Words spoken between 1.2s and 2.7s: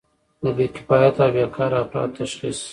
او بیکاره افرادو تشخیص.